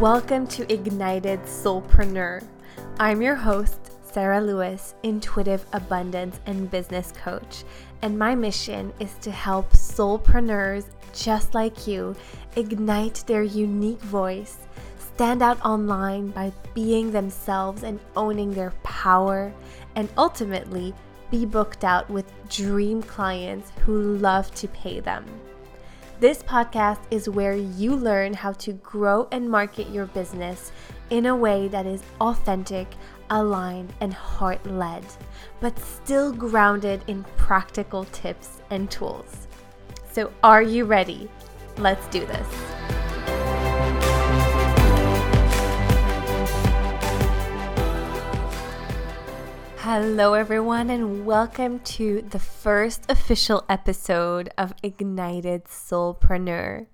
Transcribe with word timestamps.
Welcome 0.00 0.46
to 0.48 0.72
Ignited 0.72 1.40
Soulpreneur. 1.42 2.46
I'm 3.00 3.20
your 3.20 3.34
host, 3.34 3.80
Sarah 4.12 4.40
Lewis, 4.40 4.94
intuitive 5.02 5.66
abundance 5.72 6.38
and 6.46 6.70
business 6.70 7.12
coach, 7.20 7.64
and 8.02 8.16
my 8.16 8.36
mission 8.36 8.92
is 9.00 9.14
to 9.22 9.32
help 9.32 9.72
soulpreneurs 9.72 10.84
just 11.12 11.52
like 11.52 11.88
you 11.88 12.14
ignite 12.54 13.24
their 13.26 13.42
unique 13.42 14.00
voice, 14.02 14.58
stand 15.00 15.42
out 15.42 15.60
online 15.64 16.28
by 16.28 16.52
being 16.74 17.10
themselves 17.10 17.82
and 17.82 17.98
owning 18.14 18.54
their 18.54 18.70
power, 18.84 19.52
and 19.96 20.08
ultimately 20.16 20.94
be 21.32 21.44
booked 21.44 21.82
out 21.82 22.08
with 22.08 22.32
dream 22.48 23.02
clients 23.02 23.72
who 23.84 24.16
love 24.18 24.54
to 24.54 24.68
pay 24.68 25.00
them. 25.00 25.24
This 26.20 26.42
podcast 26.42 26.98
is 27.12 27.28
where 27.28 27.54
you 27.54 27.94
learn 27.94 28.34
how 28.34 28.50
to 28.54 28.72
grow 28.72 29.28
and 29.30 29.48
market 29.48 29.88
your 29.90 30.06
business 30.06 30.72
in 31.10 31.26
a 31.26 31.36
way 31.36 31.68
that 31.68 31.86
is 31.86 32.02
authentic, 32.20 32.88
aligned, 33.30 33.92
and 34.00 34.12
heart 34.12 34.66
led, 34.66 35.04
but 35.60 35.78
still 35.78 36.32
grounded 36.32 37.04
in 37.06 37.22
practical 37.36 38.02
tips 38.06 38.60
and 38.70 38.90
tools. 38.90 39.46
So, 40.10 40.32
are 40.42 40.62
you 40.62 40.86
ready? 40.86 41.30
Let's 41.76 42.04
do 42.08 42.26
this. 42.26 42.77
Hello, 49.90 50.34
everyone, 50.34 50.90
and 50.90 51.24
welcome 51.24 51.78
to 51.78 52.20
the 52.20 52.38
first 52.38 53.10
official 53.10 53.64
episode 53.70 54.50
of 54.58 54.74
Ignited 54.82 55.64
Soulpreneur. 55.64 56.84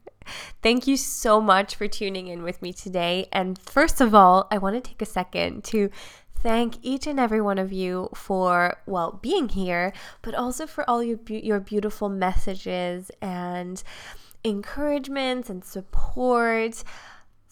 Thank 0.62 0.86
you 0.86 0.96
so 0.96 1.40
much 1.40 1.74
for 1.74 1.88
tuning 1.88 2.28
in 2.28 2.44
with 2.44 2.62
me 2.62 2.72
today. 2.72 3.26
And 3.32 3.58
first 3.58 4.00
of 4.00 4.14
all, 4.14 4.46
I 4.52 4.58
want 4.58 4.76
to 4.76 4.80
take 4.80 5.02
a 5.02 5.06
second 5.06 5.64
to 5.64 5.90
thank 6.36 6.76
each 6.82 7.08
and 7.08 7.18
every 7.18 7.40
one 7.40 7.58
of 7.58 7.72
you 7.72 8.10
for, 8.14 8.76
well, 8.86 9.18
being 9.20 9.48
here, 9.48 9.92
but 10.22 10.36
also 10.36 10.64
for 10.64 10.88
all 10.88 11.02
your, 11.02 11.16
be- 11.16 11.44
your 11.44 11.58
beautiful 11.58 12.08
messages 12.08 13.10
and 13.20 13.82
encouragements 14.44 15.50
and 15.50 15.64
support 15.64 16.84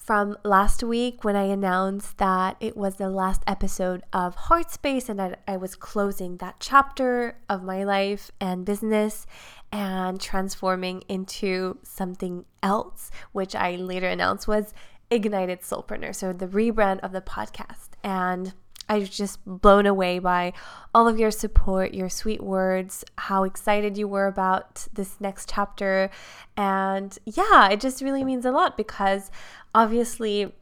from 0.03 0.37
last 0.43 0.83
week 0.83 1.23
when 1.23 1.35
I 1.35 1.43
announced 1.43 2.17
that 2.17 2.57
it 2.59 2.75
was 2.75 2.95
the 2.95 3.09
last 3.09 3.41
episode 3.47 4.03
of 4.11 4.35
Heart 4.35 4.69
Space 4.71 5.07
and 5.07 5.17
that 5.19 5.41
I 5.47 5.55
was 5.55 5.75
closing 5.75 6.37
that 6.37 6.57
chapter 6.59 7.37
of 7.49 7.63
my 7.63 7.83
life 7.83 8.29
and 8.41 8.65
business 8.65 9.25
and 9.71 10.19
transforming 10.19 11.03
into 11.07 11.77
something 11.83 12.45
else, 12.61 13.11
which 13.31 13.55
I 13.55 13.75
later 13.75 14.07
announced 14.07 14.47
was 14.47 14.73
Ignited 15.09 15.61
Soulpreneur. 15.61 16.13
So 16.13 16.33
the 16.33 16.47
rebrand 16.47 16.99
of 16.99 17.11
the 17.11 17.21
podcast. 17.21 17.89
And 18.03 18.53
I 18.89 18.99
was 18.99 19.09
just 19.09 19.39
blown 19.45 19.85
away 19.85 20.19
by 20.19 20.53
all 20.93 21.07
of 21.07 21.19
your 21.19 21.31
support, 21.31 21.93
your 21.93 22.09
sweet 22.09 22.41
words, 22.41 23.03
how 23.17 23.43
excited 23.43 23.97
you 23.97 24.07
were 24.07 24.27
about 24.27 24.87
this 24.93 25.19
next 25.19 25.51
chapter. 25.53 26.09
And 26.57 27.17
yeah, 27.25 27.69
it 27.69 27.79
just 27.79 28.01
really 28.01 28.23
means 28.23 28.45
a 28.45 28.51
lot 28.51 28.77
because 28.77 29.31
obviously 29.73 30.53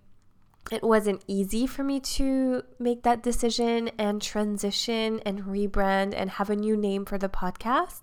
it 0.72 0.84
wasn't 0.84 1.24
easy 1.28 1.66
for 1.66 1.84
me 1.84 2.00
to 2.00 2.64
make 2.80 3.04
that 3.04 3.24
decision 3.24 3.90
and 3.98 4.22
transition 4.22 5.20
and 5.26 5.42
rebrand 5.42 6.14
and 6.16 6.30
have 6.32 6.50
a 6.50 6.56
new 6.56 6.78
name 6.78 7.06
for 7.06 7.18
the 7.18 7.30
podcast. 7.30 8.02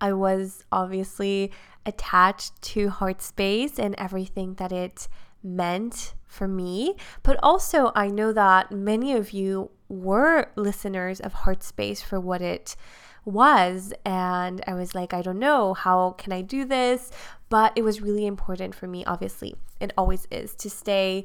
I 0.00 0.12
was 0.12 0.64
obviously 0.70 1.50
attached 1.84 2.60
to 2.60 2.90
Heart 2.90 3.22
Space 3.22 3.78
and 3.78 3.94
everything 3.98 4.54
that 4.54 4.72
it 4.72 5.08
meant 5.42 6.14
for 6.26 6.48
me. 6.48 6.94
But 7.22 7.38
also, 7.42 7.92
I 7.94 8.08
know 8.08 8.32
that 8.32 8.72
many 8.72 9.12
of 9.12 9.32
you 9.32 9.70
were 9.88 10.50
listeners 10.56 11.20
of 11.20 11.32
Heart 11.32 11.62
Space 11.62 12.02
for 12.02 12.20
what 12.20 12.42
it 12.42 12.76
was. 13.24 13.92
And 14.04 14.62
I 14.66 14.74
was 14.74 14.94
like, 14.94 15.12
I 15.12 15.22
don't 15.22 15.38
know, 15.38 15.74
how 15.74 16.14
can 16.18 16.32
I 16.32 16.42
do 16.42 16.64
this? 16.64 17.10
But 17.48 17.72
it 17.76 17.82
was 17.82 18.00
really 18.00 18.26
important 18.26 18.74
for 18.74 18.86
me, 18.86 19.04
obviously, 19.04 19.54
it 19.80 19.92
always 19.96 20.26
is, 20.30 20.54
to 20.56 20.70
stay 20.70 21.24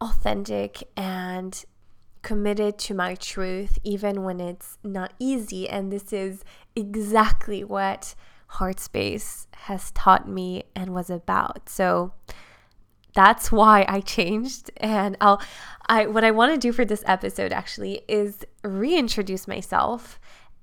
authentic 0.00 0.88
and 0.96 1.64
committed 2.22 2.78
to 2.78 2.94
my 2.94 3.14
truth, 3.14 3.78
even 3.82 4.22
when 4.22 4.40
it's 4.40 4.78
not 4.84 5.14
easy. 5.18 5.68
And 5.68 5.90
this 5.92 6.12
is 6.12 6.44
exactly 6.76 7.64
what 7.64 8.14
Heart 8.48 8.80
Space 8.80 9.46
has 9.54 9.90
taught 9.92 10.28
me 10.28 10.64
and 10.74 10.94
was 10.94 11.10
about. 11.10 11.68
So, 11.68 12.12
that's 13.18 13.50
why 13.50 13.84
I 13.88 14.00
changed 14.00 14.70
and 14.76 15.16
I'll 15.20 15.42
I 15.88 16.06
what 16.06 16.22
I 16.22 16.30
want 16.30 16.52
to 16.52 16.58
do 16.58 16.72
for 16.72 16.84
this 16.84 17.02
episode 17.04 17.52
actually 17.52 18.02
is 18.06 18.46
reintroduce 18.62 19.48
myself, 19.48 20.20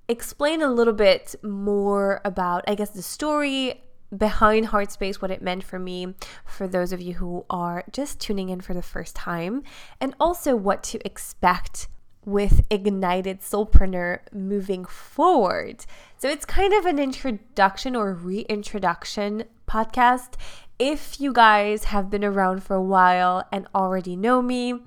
explain 0.08 0.62
a 0.62 0.72
little 0.72 0.94
bit 0.94 1.36
more 1.44 2.22
about 2.24 2.64
I 2.66 2.76
guess 2.76 2.92
the 2.92 3.02
story 3.02 3.84
behind 4.16 4.68
Heart 4.68 4.90
Space, 4.94 5.22
what 5.22 5.32
it 5.32 5.42
meant 5.42 5.66
for 5.66 5.80
me, 5.80 6.16
for 6.46 6.66
those 6.66 6.94
of 6.94 7.02
you 7.02 7.16
who 7.16 7.46
are 7.50 7.84
just 7.92 8.22
tuning 8.22 8.48
in 8.48 8.62
for 8.62 8.74
the 8.74 8.82
first 8.82 9.18
time, 9.18 9.62
and 10.00 10.16
also 10.18 10.56
what 10.56 10.82
to 10.84 11.06
expect 11.06 11.90
with 12.24 12.66
Ignited 12.70 13.42
Soulpreneur 13.42 14.20
moving 14.32 14.86
forward. 14.86 15.86
So 16.18 16.30
it's 16.30 16.46
kind 16.46 16.74
of 16.74 16.86
an 16.86 17.00
introduction 17.00 17.98
or 17.98 18.14
reintroduction 18.14 19.44
podcast. 19.68 20.36
If 20.78 21.22
you 21.22 21.32
guys 21.32 21.86
have 21.86 22.10
been 22.10 22.26
around 22.26 22.64
for 22.64 22.76
a 22.76 22.82
while 22.82 23.48
and 23.50 23.66
already 23.74 24.18
know 24.18 24.42
me, 24.42 24.82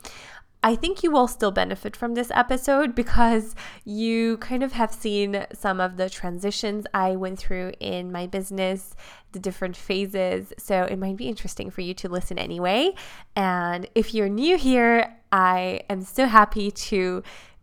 I 0.63 0.75
think 0.75 1.03
you 1.03 1.11
will 1.11 1.29
still 1.29 1.51
benefit 1.51 1.97
from 1.97 2.15
this 2.15 2.31
episode 2.33 2.95
because 2.95 3.55
you 3.85 4.37
kind 4.39 4.63
of 4.63 4.73
have 4.73 4.93
seen 4.93 5.47
some 5.55 5.81
of 5.81 5.97
the 5.97 6.11
transitions 6.11 6.85
I 6.93 7.17
went 7.17 7.39
through 7.39 7.73
in 7.81 8.13
my 8.13 8.27
business, 8.27 8.95
the 9.33 9.39
different 9.39 9.77
phases. 9.77 10.53
So 10.59 10.83
it 10.83 10.99
might 10.99 11.17
be 11.17 11.29
interesting 11.29 11.71
for 11.71 11.81
you 11.81 11.95
to 11.95 12.09
listen 12.09 12.39
anyway. 12.39 12.93
And 13.35 13.89
if 13.95 14.13
you're 14.13 14.29
new 14.29 14.59
here, 14.59 15.17
I 15.33 15.81
am 15.89 16.03
so 16.03 16.27
happy 16.27 16.71
to 16.71 17.23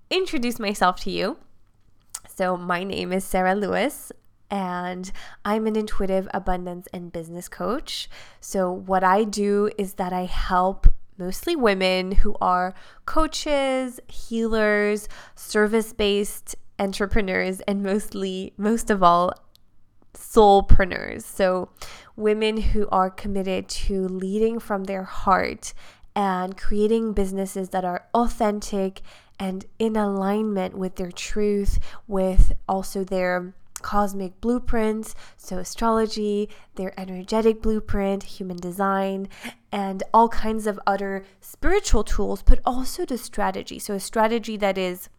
introduce 0.10 0.58
myself 0.58 1.00
to 1.02 1.12
you. 1.12 1.38
So, 2.28 2.58
my 2.58 2.84
name 2.84 3.14
is 3.14 3.24
Sarah 3.24 3.56
Lewis 3.56 4.12
and 4.50 5.12
I'm 5.44 5.68
an 5.68 5.76
intuitive 5.76 6.28
abundance 6.34 6.88
and 6.94 7.12
business 7.12 7.48
coach. 7.48 8.10
So, 8.40 8.72
what 8.72 9.04
I 9.04 9.24
do 9.24 9.70
is 9.78 9.94
that 9.94 10.14
I 10.14 10.26
help 10.26 10.88
mostly 11.18 11.56
women 11.56 12.12
who 12.12 12.36
are 12.42 12.74
coaches, 13.06 14.00
healers, 14.08 15.08
service 15.36 15.94
based 15.94 16.56
entrepreneurs, 16.80 17.62
and 17.62 17.82
mostly, 17.82 18.54
most 18.58 18.90
of 18.90 19.02
all, 19.02 19.34
soulpreneurs. 20.14 21.24
So, 21.24 21.70
women 22.16 22.58
who 22.58 22.88
are 22.90 23.10
committed 23.10 23.68
to 23.68 24.08
leading 24.08 24.60
from 24.60 24.86
their 24.86 25.04
heart 25.04 25.74
and 26.16 26.58
creating 26.58 27.14
businesses 27.14 27.70
that 27.70 27.84
are 27.84 28.06
authentic 28.14 29.02
and 29.38 29.66
in 29.80 29.98
alignment 29.98 30.78
with 30.78 30.96
their 30.96 31.12
truth, 31.12 31.80
with 32.08 32.54
also 32.70 33.04
their 33.04 33.54
cosmic 33.82 34.40
blueprints, 34.42 35.16
so 35.38 35.58
astrology, 35.60 36.50
their 36.76 36.98
energetic 37.00 37.62
blueprint, 37.62 38.24
human 38.24 38.58
design, 38.58 39.28
and 39.72 40.04
all 40.14 40.30
kinds 40.30 40.66
of 40.68 40.80
other 40.88 41.24
spiritual 41.42 42.04
tools, 42.04 42.42
but 42.42 42.60
also 42.66 43.06
the 43.06 43.18
strategy. 43.18 43.80
So, 43.80 43.94
a 43.94 44.00
strategy 44.00 44.58
that 44.58 44.78
is 44.78 45.10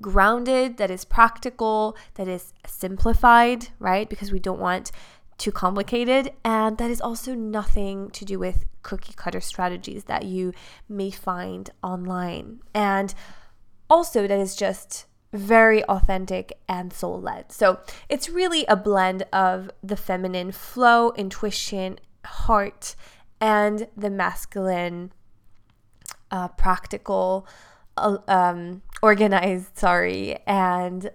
grounded, 0.00 0.76
that 0.76 0.90
is 0.90 1.04
practical, 1.04 1.96
that 2.14 2.28
is 2.28 2.52
simplified, 2.66 3.68
right? 3.78 4.08
Because 4.08 4.30
we 4.30 4.38
don't 4.38 4.60
want 4.60 4.92
too 5.36 5.52
complicated, 5.52 6.32
and 6.44 6.78
that 6.78 6.90
is 6.90 7.00
also 7.00 7.34
nothing 7.34 8.10
to 8.10 8.24
do 8.24 8.38
with 8.38 8.66
cookie 8.82 9.14
cutter 9.14 9.40
strategies 9.40 10.04
that 10.04 10.24
you 10.24 10.52
may 10.88 11.10
find 11.10 11.70
online. 11.82 12.60
And 12.74 13.14
also, 13.88 14.26
that 14.26 14.38
is 14.38 14.56
just 14.56 15.06
very 15.32 15.84
authentic 15.84 16.58
and 16.68 16.92
soul 16.92 17.20
led. 17.20 17.52
So 17.52 17.80
it's 18.08 18.28
really 18.28 18.64
a 18.66 18.76
blend 18.76 19.24
of 19.32 19.70
the 19.82 19.96
feminine 19.96 20.52
flow, 20.52 21.12
intuition, 21.12 21.98
heart, 22.24 22.96
and 23.40 23.88
the 23.96 24.10
masculine, 24.10 25.12
uh, 26.30 26.48
practical, 26.48 27.46
uh, 27.96 28.18
um, 28.26 28.82
organized, 29.02 29.76
sorry, 29.76 30.38
and 30.46 31.10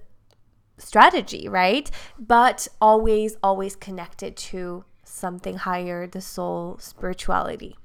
strategy, 0.77 1.47
right? 1.47 1.89
But 2.19 2.67
always, 2.79 3.37
always 3.41 3.75
connected 3.75 4.35
to 4.37 4.85
something 5.03 5.57
higher, 5.57 6.07
the 6.07 6.21
soul, 6.21 6.77
spirituality, 6.79 7.77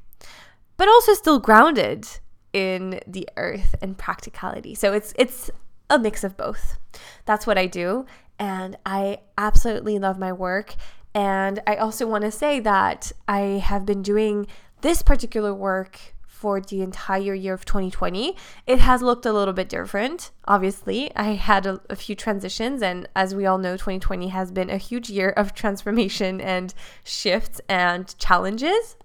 but 0.76 0.88
also 0.88 1.14
still 1.14 1.38
grounded 1.38 2.06
in 2.52 3.00
the 3.06 3.28
earth 3.36 3.74
and 3.82 3.96
practicality. 3.98 4.74
So 4.74 4.92
it's 4.92 5.12
it's 5.16 5.50
a 5.90 5.98
mix 5.98 6.24
of 6.24 6.36
both. 6.36 6.78
That's 7.24 7.46
what 7.46 7.58
I 7.58 7.66
do. 7.66 8.06
And 8.38 8.76
I 8.86 9.18
absolutely 9.36 9.98
love 9.98 10.18
my 10.18 10.32
work. 10.32 10.74
And 11.14 11.60
I 11.66 11.76
also 11.76 12.06
want 12.06 12.24
to 12.24 12.30
say 12.30 12.60
that 12.60 13.12
I 13.26 13.40
have 13.64 13.84
been 13.84 14.02
doing 14.02 14.46
this 14.80 15.02
particular 15.02 15.52
work 15.52 16.14
for 16.38 16.60
the 16.60 16.82
entire 16.82 17.34
year 17.34 17.52
of 17.52 17.64
2020, 17.64 18.36
it 18.64 18.78
has 18.78 19.02
looked 19.02 19.26
a 19.26 19.32
little 19.32 19.52
bit 19.52 19.68
different. 19.68 20.30
Obviously, 20.46 21.10
I 21.16 21.34
had 21.34 21.66
a, 21.66 21.80
a, 21.90 21.96
few 21.96 22.14
transitions, 22.14 22.80
and 22.80 23.08
as 23.16 23.34
we 23.34 23.44
all 23.44 23.58
know, 23.58 23.72
2020 23.72 24.28
has 24.28 24.52
been 24.52 24.70
a 24.70 24.76
huge 24.76 25.10
year 25.10 25.30
of 25.30 25.52
transformation 25.52 26.40
and 26.40 26.72
shifts 27.02 27.60
and 27.68 28.16
challenges. 28.18 28.96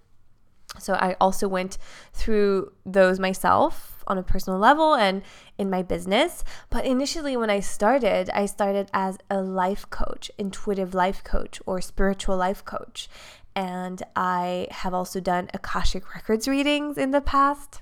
So, 0.77 0.94
I 0.94 1.15
also 1.19 1.47
went 1.47 1.80
through 2.13 2.71
those 2.85 3.19
myself 3.19 3.93
on 4.08 4.18
a 4.18 4.24
personal 4.24 4.60
level 4.60 4.96
and 4.96 5.22
in 5.58 5.70
my 5.70 5.82
business. 5.82 6.44
But 6.70 6.86
initially, 6.86 7.38
when 7.38 7.50
I 7.50 7.60
started, 7.60 8.30
I 8.32 8.46
started 8.46 8.90
as 8.94 9.18
a 9.30 9.42
life 9.42 9.90
coach, 9.90 10.32
intuitive 10.38 10.94
life 10.94 11.24
coach, 11.24 11.62
or 11.66 11.82
spiritual 11.82 12.38
life 12.38 12.64
coach 12.66 13.10
and 13.56 14.02
I 14.16 14.68
have 14.72 14.94
also 14.94 15.20
done 15.20 15.50
Akashic 15.54 16.14
Records 16.14 16.48
readings 16.48 16.98
in 16.98 17.12
the 17.12 17.22
past. 17.22 17.82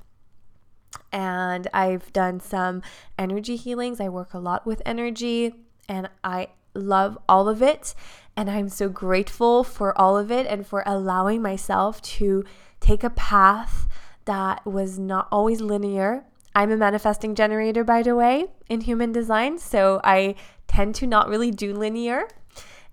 And 1.12 1.68
I've 1.74 2.12
done 2.14 2.40
some 2.40 2.82
energy 3.18 3.56
healings. 3.56 4.02
I 4.02 4.10
work 4.10 4.34
a 4.34 4.40
lot 4.40 4.66
with 4.66 4.82
energy 4.86 5.54
and 5.88 6.10
I 6.24 6.50
love 6.74 7.18
all 7.30 7.48
of 7.48 7.62
it. 7.62 7.96
And 8.36 8.50
I'm 8.50 8.70
so 8.70 8.90
grateful 8.90 9.64
for 9.64 9.98
all 9.98 10.18
of 10.18 10.32
it 10.32 10.48
and 10.48 10.66
for 10.66 10.84
allowing 10.86 11.42
myself 11.42 12.02
to 12.02 12.44
take 12.80 13.04
a 13.04 13.10
path 13.10 13.88
that 14.26 14.66
was 14.66 15.00
not 15.00 15.28
always 15.32 15.62
linear. 15.62 16.26
I'm 16.54 16.72
a 16.72 16.78
manifesting 16.78 17.36
generator, 17.36 17.84
by 17.84 18.04
the 18.04 18.16
way, 18.16 18.48
in 18.70 18.82
human 18.82 19.12
design. 19.12 19.58
So 19.58 20.02
I 20.04 20.36
tend 20.68 20.96
to 20.96 21.08
not 21.08 21.30
really 21.30 21.52
do 21.52 21.74
linear 21.74 22.28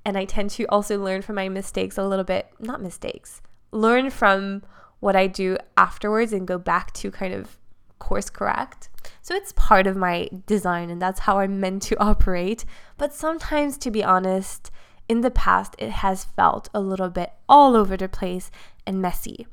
and 0.05 0.17
I 0.17 0.25
tend 0.25 0.51
to 0.51 0.65
also 0.67 0.99
learn 0.99 1.23
from 1.23 1.37
my 1.37 1.49
mistakes 1.49 1.99
a 1.99 2.07
little 2.07 2.25
bit, 2.25 2.49
not 2.59 2.81
mistakes, 2.81 3.43
learn 3.73 4.11
from 4.11 4.63
what 5.01 5.17
I 5.17 5.27
do 5.27 5.59
afterwards 5.77 6.33
and 6.33 6.47
go 6.47 6.59
back 6.59 6.93
to 6.95 7.11
kind 7.11 7.35
of 7.35 7.59
course 7.99 8.31
correct. 8.31 8.89
So 9.23 9.35
it's 9.35 9.53
part 9.53 9.87
of 9.87 9.97
my 9.97 10.29
design 10.47 10.91
and 10.91 11.01
that's 11.01 11.21
how 11.21 11.41
I'm 11.41 11.61
meant 11.61 11.83
to 11.85 12.01
operate. 12.03 12.65
But 12.97 13.13
sometimes, 13.15 13.77
to 13.79 13.91
be 13.91 14.03
honest, 14.03 14.71
in 15.09 15.21
the 15.21 15.31
past, 15.31 15.75
it 15.79 15.91
has 15.91 16.25
felt 16.25 16.69
a 16.75 16.81
little 16.81 17.11
bit 17.11 17.33
all 17.49 17.77
over 17.77 17.97
the 17.97 18.09
place 18.09 18.51
and 18.87 19.01
messy. 19.03 19.47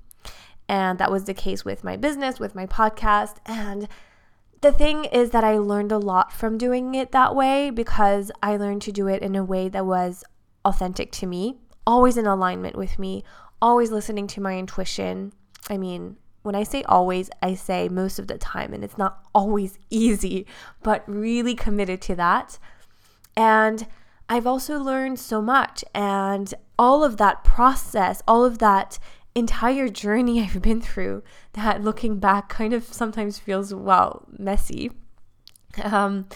And 0.68 0.98
that 1.00 1.12
was 1.12 1.26
the 1.26 1.34
case 1.34 1.64
with 1.64 1.84
my 1.84 1.96
business, 1.96 2.40
with 2.40 2.56
my 2.56 2.66
podcast. 2.66 3.38
And 3.46 3.88
the 4.62 4.72
thing 4.72 5.06
is 5.06 5.30
that 5.30 5.44
I 5.44 5.58
learned 5.58 5.92
a 5.92 5.98
lot 5.98 6.32
from 6.32 6.58
doing 6.58 6.96
it 6.96 7.12
that 7.12 7.36
way 7.36 7.70
because 7.70 8.32
I 8.42 8.58
learned 8.58 8.82
to 8.84 8.92
do 8.92 9.08
it 9.08 9.22
in 9.22 9.36
a 9.36 9.44
way 9.44 9.70
that 9.70 9.86
was 9.86 10.24
authentic 10.64 11.12
to 11.14 11.28
me, 11.28 11.60
always 11.86 12.18
in 12.18 12.26
alignment 12.26 12.76
with 12.76 12.98
me, 12.98 13.24
always 13.62 13.92
listening 13.92 14.28
to 14.28 14.42
my 14.42 14.58
intuition. 14.58 15.34
I 15.70 15.78
mean, 15.78 16.18
when 16.42 16.56
I 16.56 16.64
say 16.64 16.84
always, 16.84 17.30
I 17.42 17.56
say 17.56 17.90
most 17.90 18.20
of 18.20 18.28
the 18.28 18.38
time, 18.38 18.74
and 18.74 18.84
it's 18.84 18.98
not 18.98 19.24
always 19.34 19.78
easy, 19.90 20.46
but 20.84 21.04
really 21.08 21.56
committed 21.56 22.02
to 22.04 22.16
that. 22.16 22.58
And 23.38 23.88
I've 24.28 24.48
also 24.48 24.80
learned 24.80 25.20
so 25.20 25.42
much, 25.42 25.84
and 25.94 26.54
all 26.80 27.04
of 27.04 27.18
that 27.18 27.44
process, 27.44 28.22
all 28.28 28.44
of 28.44 28.58
that 28.60 28.98
entire 29.36 29.90
journey 29.90 30.42
I've 30.42 30.62
been 30.62 30.82
through, 30.82 31.24
that 31.54 31.84
looking 31.84 32.20
back 32.20 32.50
kind 32.50 32.74
of 32.74 32.86
sometimes 32.86 33.38
feels, 33.38 33.74
well, 33.74 34.26
messy. 34.38 34.92
Um, 35.84 36.28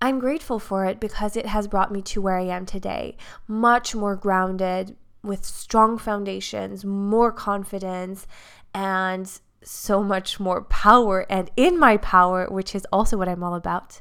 I'm 0.00 0.18
grateful 0.18 0.58
for 0.58 0.84
it 0.84 0.98
because 0.98 1.36
it 1.36 1.46
has 1.46 1.68
brought 1.68 1.92
me 1.92 2.02
to 2.02 2.20
where 2.20 2.36
I 2.36 2.46
am 2.46 2.66
today, 2.66 3.16
much 3.46 3.94
more 3.94 4.16
grounded, 4.16 4.96
with 5.22 5.44
strong 5.44 5.98
foundations, 5.98 6.84
more 6.84 7.30
confidence, 7.30 8.26
and 8.74 9.40
so 9.62 10.02
much 10.02 10.40
more 10.40 10.62
power 10.62 11.24
and 11.30 11.50
in 11.56 11.78
my 11.78 11.96
power, 11.96 12.48
which 12.50 12.74
is 12.74 12.86
also 12.92 13.16
what 13.16 13.28
I'm 13.28 13.44
all 13.44 13.54
about. 13.54 14.00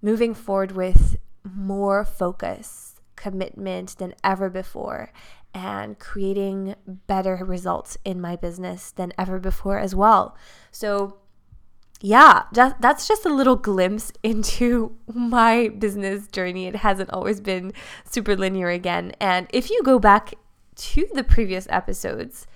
Moving 0.00 0.34
forward 0.34 0.72
with 0.72 1.16
more 1.42 2.04
focus, 2.04 3.00
commitment 3.16 3.96
than 3.98 4.14
ever 4.22 4.48
before, 4.48 5.12
and 5.56 5.98
creating 5.98 6.74
better 7.06 7.36
results 7.36 7.96
in 8.04 8.20
my 8.20 8.36
business 8.36 8.90
than 8.90 9.10
ever 9.16 9.38
before 9.38 9.78
as 9.78 9.94
well. 9.94 10.36
So, 10.70 11.16
yeah, 12.02 12.42
that, 12.52 12.82
that's 12.82 13.08
just 13.08 13.24
a 13.24 13.32
little 13.32 13.56
glimpse 13.56 14.12
into 14.22 14.94
my 15.10 15.68
business 15.68 16.28
journey. 16.28 16.66
It 16.66 16.76
hasn't 16.76 17.08
always 17.08 17.40
been 17.40 17.72
super 18.04 18.36
linear 18.36 18.68
again. 18.68 19.12
And 19.18 19.46
if 19.50 19.70
you 19.70 19.82
go 19.82 19.98
back 19.98 20.34
to 20.76 21.08
the 21.14 21.24
previous 21.24 21.66
episodes, 21.70 22.46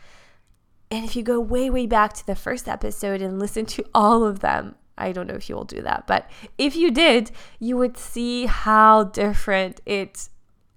and 0.90 1.02
if 1.02 1.16
you 1.16 1.22
go 1.22 1.40
way, 1.40 1.70
way 1.70 1.86
back 1.86 2.12
to 2.12 2.26
the 2.26 2.36
first 2.36 2.68
episode 2.68 3.22
and 3.22 3.38
listen 3.38 3.64
to 3.64 3.84
all 3.94 4.24
of 4.24 4.40
them, 4.40 4.74
I 4.98 5.12
don't 5.12 5.26
know 5.26 5.36
if 5.36 5.48
you 5.48 5.54
will 5.54 5.64
do 5.64 5.80
that, 5.80 6.06
but 6.06 6.30
if 6.58 6.76
you 6.76 6.90
did, 6.90 7.30
you 7.58 7.78
would 7.78 7.96
see 7.96 8.44
how 8.44 9.04
different 9.04 9.80
it 9.86 10.28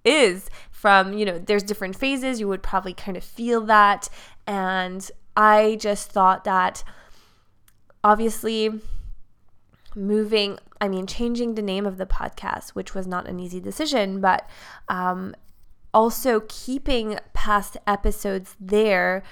is 0.06 0.48
from, 0.84 1.14
you 1.14 1.24
know, 1.24 1.38
there's 1.38 1.62
different 1.62 1.96
phases. 1.96 2.40
You 2.40 2.48
would 2.48 2.62
probably 2.62 2.92
kind 2.92 3.16
of 3.16 3.24
feel 3.24 3.62
that. 3.62 4.10
And 4.46 5.10
I 5.34 5.78
just 5.80 6.12
thought 6.12 6.44
that 6.44 6.84
obviously 8.04 8.68
moving 9.94 10.58
i 10.82 10.88
mean 10.88 11.06
changing 11.06 11.54
the 11.54 11.62
name 11.62 11.86
of 11.86 11.98
the 11.98 12.04
podcast 12.04 12.70
which 12.70 12.94
was 12.94 13.06
not 13.06 13.28
an 13.28 13.38
easy 13.38 13.60
decision 13.60 14.20
but 14.20 14.50
um, 14.88 15.34
also 15.94 16.42
keeping 16.48 17.16
past 17.32 17.76
episodes 17.86 18.56
there 18.60 19.22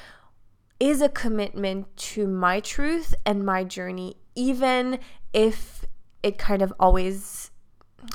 is 0.78 1.02
a 1.02 1.08
commitment 1.08 1.94
to 1.96 2.28
my 2.28 2.60
truth 2.60 3.12
and 3.26 3.44
my 3.44 3.64
journey 3.64 4.14
even 4.36 5.00
if 5.32 5.84
it 6.22 6.38
kind 6.38 6.62
of 6.62 6.72
always 6.78 7.50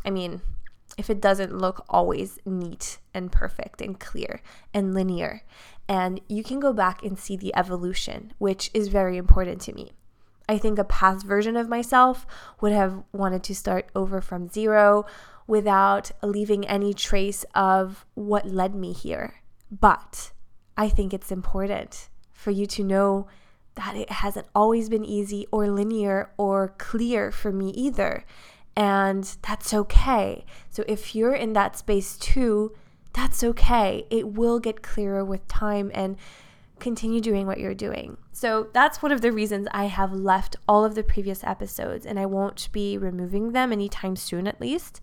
i 0.05 0.09
mean 0.09 0.41
if 0.97 1.09
it 1.09 1.21
doesn't 1.21 1.57
look 1.57 1.85
always 1.89 2.39
neat 2.45 2.97
and 3.13 3.31
perfect 3.31 3.81
and 3.81 3.99
clear 3.99 4.41
and 4.73 4.93
linear 4.93 5.43
and 5.87 6.19
you 6.27 6.43
can 6.43 6.59
go 6.59 6.73
back 6.73 7.03
and 7.03 7.17
see 7.17 7.37
the 7.37 7.55
evolution 7.55 8.33
which 8.37 8.71
is 8.73 8.87
very 8.87 9.17
important 9.17 9.61
to 9.61 9.73
me 9.73 9.91
I 10.49 10.57
think 10.57 10.79
a 10.79 10.83
past 10.83 11.25
version 11.25 11.57
of 11.57 11.67
myself 11.67 12.25
would 12.61 12.71
have 12.71 13.03
wanted 13.11 13.43
to 13.43 13.55
start 13.55 13.89
over 13.93 14.21
from 14.21 14.47
zero 14.47 15.05
without 15.45 16.11
leaving 16.23 16.65
any 16.67 16.93
trace 16.93 17.45
of 17.53 18.05
what 18.13 18.47
led 18.47 18.73
me 18.73 18.93
here. 18.93 19.41
But 19.71 20.31
I 20.77 20.87
think 20.89 21.13
it's 21.13 21.31
important 21.31 22.09
for 22.31 22.51
you 22.51 22.65
to 22.67 22.83
know 22.83 23.27
that 23.75 23.95
it 23.95 24.09
hasn't 24.09 24.47
always 24.55 24.89
been 24.89 25.05
easy 25.05 25.47
or 25.51 25.69
linear 25.69 26.31
or 26.37 26.73
clear 26.77 27.31
for 27.31 27.51
me 27.51 27.69
either. 27.71 28.23
And 28.77 29.35
that's 29.41 29.73
okay. 29.73 30.45
So 30.69 30.83
if 30.87 31.15
you're 31.15 31.33
in 31.33 31.53
that 31.53 31.75
space 31.75 32.15
too, 32.15 32.75
that's 33.11 33.43
okay. 33.43 34.05
It 34.11 34.33
will 34.33 34.59
get 34.59 34.83
clearer 34.83 35.25
with 35.25 35.47
time 35.47 35.89
and 35.95 36.15
continue 36.79 37.19
doing 37.19 37.47
what 37.47 37.59
you're 37.59 37.73
doing. 37.73 38.17
So 38.33 38.67
that's 38.73 39.01
one 39.01 39.11
of 39.11 39.21
the 39.21 39.31
reasons 39.31 39.67
I 39.71 39.85
have 39.85 40.13
left 40.13 40.57
all 40.67 40.85
of 40.85 40.93
the 40.93 41.01
previous 41.01 41.43
episodes 41.43 42.05
and 42.05 42.19
I 42.19 42.27
won't 42.27 42.71
be 42.71 42.99
removing 42.99 43.51
them 43.51 43.73
anytime 43.73 44.15
soon, 44.15 44.45
at 44.45 44.61
least, 44.61 45.01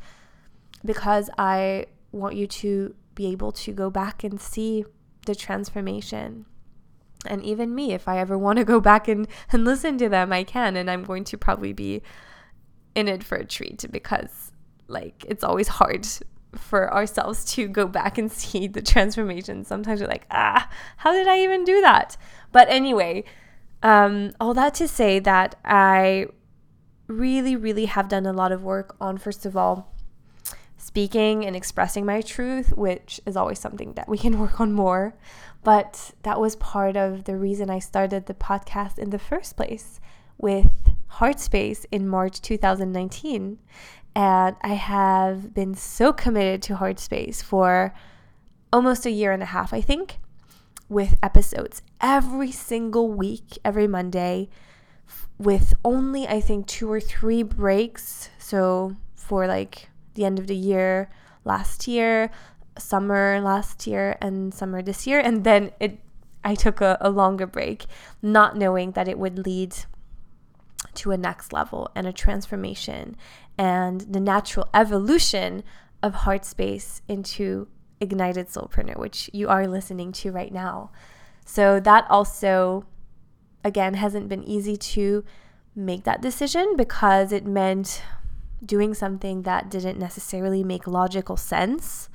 because 0.85 1.29
I 1.37 1.87
want 2.13 2.37
you 2.37 2.47
to 2.47 2.95
be 3.17 3.27
able 3.27 3.51
to 3.51 3.73
go 3.73 3.91
back 3.91 4.23
and 4.23 4.41
see 4.41 4.85
the 5.27 5.35
transformation. 5.35 6.47
And 7.27 7.43
even 7.43 7.75
me, 7.75 7.93
if 7.93 8.07
I 8.07 8.19
ever 8.19 8.39
want 8.39 8.59
to 8.61 8.65
go 8.65 8.79
back 8.79 9.09
and, 9.09 9.27
and 9.51 9.65
listen 9.65 9.99
to 9.99 10.09
them, 10.09 10.33
I 10.33 10.45
can. 10.45 10.77
And 10.77 10.89
I'm 10.89 11.03
going 11.03 11.25
to 11.25 11.37
probably 11.37 11.73
be 11.73 12.03
in 12.95 13.09
it 13.09 13.25
for 13.25 13.37
a 13.37 13.45
treat 13.45 13.85
because, 13.91 14.53
like, 14.89 15.25
it's 15.29 15.45
always 15.45 15.69
hard 15.69 16.07
for 16.57 16.93
ourselves 16.93 17.45
to 17.45 17.69
go 17.69 17.87
back 17.87 18.19
and 18.19 18.31
see 18.33 18.67
the 18.67 18.83
transformation. 18.83 19.65
Sometimes 19.65 20.01
we're 20.01 20.07
like, 20.07 20.27
ah, 20.31 20.69
how 20.99 21.13
did 21.13 21.27
I 21.27 21.41
even 21.41 21.65
do 21.65 21.81
that? 21.81 22.17
But 22.53 22.69
anyway, 22.69 23.25
um, 23.83 24.33
all 24.41 24.55
that 24.55 24.75
to 24.75 24.89
say 24.89 25.19
that 25.21 25.57
I 25.65 26.27
really, 27.07 27.57
really 27.57 27.87
have 27.87 28.09
done 28.09 28.27
a 28.27 28.33
lot 28.33 28.53
of 28.53 28.63
work 28.63 28.97
on, 29.01 29.19
first 29.19 29.45
of 29.45 29.57
all, 29.57 29.93
speaking 30.77 31.45
and 31.45 31.57
expressing 31.57 32.07
my 32.07 32.21
truth, 32.21 32.77
which 32.77 33.21
is 33.27 33.37
always 33.37 33.59
something 33.59 33.95
that 33.95 34.09
we 34.09 34.19
can 34.19 34.39
work 34.41 34.61
on 34.61 34.73
more. 34.73 35.15
But 35.63 36.13
that 36.23 36.41
was 36.41 36.57
part 36.57 36.97
of 36.97 37.25
the 37.25 37.37
reason 37.37 37.71
I 37.71 37.79
started 37.79 38.27
the 38.27 38.35
podcast 38.35 38.99
in 38.99 39.11
the 39.11 39.19
first 39.19 39.57
place 39.57 39.99
with 40.37 40.94
Heart 41.15 41.39
Space 41.39 41.87
in 41.93 42.09
March 42.09 42.41
2019. 42.41 43.59
And 44.17 44.57
I 44.63 44.75
have 44.75 45.55
been 45.55 45.75
so 45.75 46.13
committed 46.13 46.61
to 46.63 46.77
Heart 46.77 46.99
Space 46.99 47.41
for 47.41 47.95
almost 48.73 49.07
a 49.07 49.13
year 49.13 49.31
and 49.31 49.43
a 49.43 49.47
half, 49.47 49.73
I 49.73 49.81
think, 49.81 50.19
with 50.89 51.17
episodes 51.23 51.83
every 52.01 52.51
single 52.51 53.13
week, 53.13 53.59
every 53.65 53.87
Monday, 53.87 54.49
with 55.39 55.75
only, 55.85 56.27
I 56.27 56.41
think, 56.41 56.67
two 56.67 56.91
or 56.91 57.01
three 57.01 57.45
breaks. 57.45 58.31
So 58.39 58.97
for 59.15 59.47
like 59.47 59.91
the 60.15 60.25
end 60.25 60.41
of 60.41 60.49
the 60.49 60.57
year 60.57 61.11
last 61.45 61.87
year, 61.87 62.31
summer 62.77 63.41
last 63.41 63.87
year, 63.87 64.17
and 64.21 64.53
summer 64.53 64.83
this 64.83 65.07
year. 65.07 65.21
And 65.21 65.45
then 65.45 65.71
it 65.79 66.01
I 66.45 66.57
took 66.57 66.81
a, 66.81 66.99
a 67.01 67.09
longer 67.09 67.47
break, 67.47 67.87
not 68.21 68.57
knowing 68.57 68.93
that 68.93 69.09
it 69.09 69.19
would 69.19 69.47
lead 69.47 69.77
to 70.97 71.11
a 71.11 71.17
next 71.17 71.53
level 71.53 71.91
and 71.95 72.07
a 72.07 72.13
transformation 72.13 73.17
and 73.57 74.03
the 74.03 74.21
natural 74.21 74.69
evolution 74.75 75.63
of 76.03 76.15
heart 76.15 76.45
space 76.45 77.03
into 77.09 77.69
ignited 78.01 78.49
soulpreneur 78.49 78.99
which 78.99 79.31
you 79.33 79.49
are 79.49 79.67
listening 79.67 80.13
to 80.13 80.31
right 80.33 80.53
now 80.53 80.91
so 81.45 81.81
that 81.81 82.07
also 82.11 82.85
again 83.65 83.95
hasn't 83.95 84.29
been 84.29 84.45
easy 84.45 84.77
to 84.77 85.25
make 85.75 86.05
that 86.05 86.21
decision 86.21 86.75
because 86.77 87.33
it 87.33 87.47
meant 87.47 88.03
doing 88.65 88.95
something 88.95 89.43
that 89.43 89.71
didn't 89.71 89.99
necessarily 89.99 90.63
make 90.65 90.87
logical 90.87 91.37
sense 91.37 92.09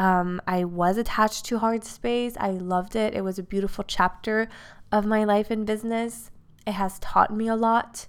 um, 0.00 0.40
I 0.46 0.64
was 0.64 0.96
attached 0.96 1.44
to 1.46 1.58
Heart 1.58 1.84
Space. 1.84 2.34
I 2.40 2.52
loved 2.52 2.96
it. 2.96 3.12
It 3.12 3.20
was 3.20 3.38
a 3.38 3.42
beautiful 3.42 3.84
chapter 3.86 4.48
of 4.90 5.04
my 5.04 5.24
life 5.24 5.50
and 5.50 5.66
business. 5.66 6.30
It 6.66 6.72
has 6.72 6.98
taught 7.00 7.34
me 7.34 7.48
a 7.48 7.54
lot. 7.54 8.06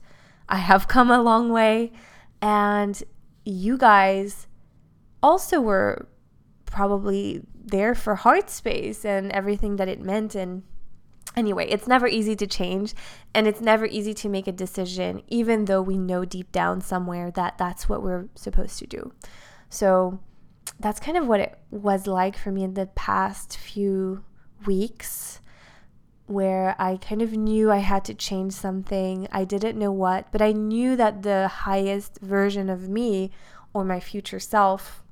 I 0.51 0.57
have 0.57 0.89
come 0.89 1.09
a 1.09 1.21
long 1.21 1.49
way. 1.49 1.93
And 2.41 3.01
you 3.45 3.77
guys 3.77 4.47
also 5.23 5.61
were 5.61 6.09
probably 6.65 7.41
there 7.55 7.95
for 7.95 8.15
Heart 8.15 8.49
Space 8.49 9.05
and 9.05 9.31
everything 9.31 9.77
that 9.77 9.87
it 9.87 10.01
meant. 10.01 10.35
And 10.35 10.63
anyway, 11.37 11.67
it's 11.69 11.87
never 11.87 12.07
easy 12.07 12.35
to 12.35 12.45
change 12.45 12.93
and 13.33 13.47
it's 13.47 13.61
never 13.61 13.85
easy 13.85 14.13
to 14.15 14.29
make 14.29 14.47
a 14.47 14.51
decision, 14.51 15.21
even 15.27 15.65
though 15.65 15.81
we 15.81 15.97
know 15.97 16.25
deep 16.25 16.51
down 16.51 16.81
somewhere 16.81 17.31
that 17.31 17.57
that's 17.57 17.87
what 17.87 18.03
we're 18.03 18.27
supposed 18.35 18.77
to 18.79 18.87
do. 18.87 19.13
So, 19.69 20.19
that's 20.79 20.99
kind 20.99 21.17
of 21.17 21.27
what 21.27 21.39
it 21.39 21.57
was 21.69 22.07
like 22.07 22.37
for 22.37 22.51
me 22.51 22.63
in 22.63 22.73
the 22.73 22.87
past 22.87 23.57
few 23.57 24.23
weeks 24.65 25.40
where 26.31 26.75
I 26.79 26.97
kind 26.97 27.21
of 27.21 27.33
knew 27.33 27.71
I 27.71 27.77
had 27.77 28.05
to 28.05 28.13
change 28.13 28.53
something. 28.53 29.27
I 29.31 29.43
didn't 29.43 29.77
know 29.77 29.91
what, 29.91 30.31
but 30.31 30.41
I 30.41 30.51
knew 30.51 30.95
that 30.95 31.23
the 31.23 31.47
highest 31.47 32.19
version 32.21 32.69
of 32.69 32.89
me 32.89 33.31
or 33.73 33.83
my 33.83 33.99
future 33.99 34.39
self 34.39 35.03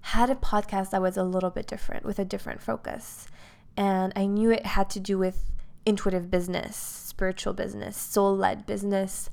had 0.00 0.30
a 0.30 0.36
podcast 0.36 0.90
that 0.90 1.02
was 1.02 1.16
a 1.16 1.24
little 1.24 1.50
bit 1.50 1.66
different 1.66 2.04
with 2.04 2.18
a 2.18 2.24
different 2.24 2.62
focus. 2.62 3.26
And 3.76 4.12
I 4.14 4.26
knew 4.26 4.50
it 4.50 4.64
had 4.64 4.88
to 4.90 5.00
do 5.00 5.18
with 5.18 5.50
intuitive 5.84 6.30
business, 6.30 6.76
spiritual 6.76 7.52
business, 7.52 7.96
soul 7.96 8.36
led 8.36 8.66
business. 8.66 9.30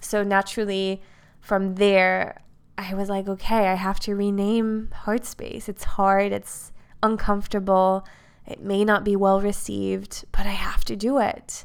So 0.00 0.22
naturally, 0.22 1.02
from 1.40 1.74
there, 1.74 2.42
I 2.76 2.94
was 2.94 3.08
like, 3.08 3.28
okay, 3.28 3.66
I 3.68 3.74
have 3.74 3.98
to 4.00 4.14
rename 4.14 4.90
Heart 4.92 5.24
Space. 5.24 5.68
It's 5.68 5.84
hard, 5.84 6.32
it's 6.32 6.72
uncomfortable, 7.02 8.06
it 8.48 8.62
may 8.62 8.84
not 8.84 9.04
be 9.04 9.14
well 9.14 9.40
received, 9.40 10.24
but 10.32 10.46
I 10.46 10.52
have 10.52 10.84
to 10.86 10.96
do 10.96 11.18
it. 11.18 11.64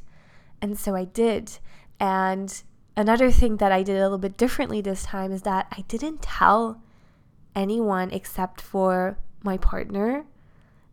And 0.62 0.78
so 0.78 0.96
I 0.96 1.06
did. 1.06 1.60
And 2.00 2.62
another 2.98 3.32
thing 3.32 3.58
that 3.58 3.72
I 3.72 3.84
did 3.84 3.98
a 3.98 4.04
little 4.04 4.18
bit 4.18 4.38
differently 4.38 4.82
this 4.82 5.04
time 5.04 5.32
is 5.32 5.44
that 5.44 5.68
I 5.72 5.82
didn't 5.88 6.22
tell 6.22 6.82
anyone 7.56 8.12
except 8.12 8.60
for 8.60 9.18
my 9.44 9.58
partner 9.58 10.26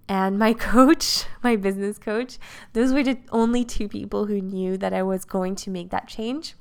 and 0.08 0.38
my 0.38 0.52
coach, 0.72 1.24
my 1.42 1.56
business 1.56 1.98
coach. 1.98 2.38
Those 2.72 2.92
were 2.92 3.02
the 3.02 3.18
only 3.32 3.64
two 3.64 3.88
people 3.88 4.26
who 4.26 4.40
knew 4.40 4.76
that 4.78 4.92
I 4.92 5.02
was 5.02 5.24
going 5.24 5.56
to 5.56 5.70
make 5.70 5.90
that 5.90 6.06
change 6.06 6.54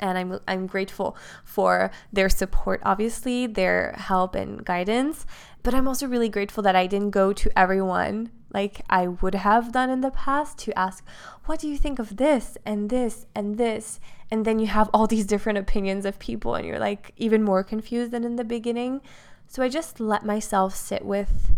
and 0.00 0.18
I'm 0.18 0.40
I'm 0.48 0.66
grateful 0.66 1.16
for 1.44 1.90
their 2.12 2.28
support 2.28 2.80
obviously 2.84 3.46
their 3.46 3.94
help 3.98 4.34
and 4.34 4.64
guidance 4.64 5.26
but 5.62 5.74
I'm 5.74 5.88
also 5.88 6.06
really 6.06 6.28
grateful 6.28 6.62
that 6.62 6.76
I 6.76 6.86
didn't 6.86 7.10
go 7.10 7.32
to 7.32 7.58
everyone 7.58 8.30
like 8.52 8.80
I 8.90 9.06
would 9.06 9.34
have 9.34 9.72
done 9.72 9.90
in 9.90 10.00
the 10.00 10.10
past 10.10 10.58
to 10.58 10.78
ask 10.78 11.04
what 11.46 11.60
do 11.60 11.68
you 11.68 11.78
think 11.78 11.98
of 11.98 12.16
this 12.16 12.58
and 12.66 12.90
this 12.90 13.26
and 13.34 13.58
this? 13.58 14.00
And 14.30 14.44
then 14.44 14.58
you 14.58 14.66
have 14.66 14.90
all 14.92 15.06
these 15.06 15.26
different 15.26 15.58
opinions 15.58 16.04
of 16.04 16.18
people 16.18 16.54
and 16.54 16.66
you're 16.66 16.78
like 16.78 17.12
even 17.16 17.42
more 17.42 17.62
confused 17.64 18.12
than 18.12 18.24
in 18.24 18.36
the 18.36 18.44
beginning. 18.44 19.00
So 19.46 19.62
I 19.62 19.68
just 19.68 20.00
let 20.00 20.24
myself 20.24 20.74
sit 20.74 21.04
with 21.04 21.52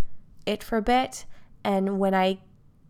it 0.46 0.62
for 0.62 0.76
a 0.76 0.82
bit. 0.82 1.26
And 1.64 1.98
when 1.98 2.14
I 2.14 2.38